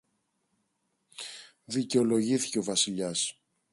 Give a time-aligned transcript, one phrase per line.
[1.65, 3.41] δικαιολογήθηκε ο Βασιλιάς